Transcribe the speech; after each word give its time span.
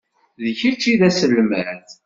D 0.43 0.43
kečč 0.59 0.83
i 0.91 0.95
d 0.99 1.01
aselmad. 1.07 1.87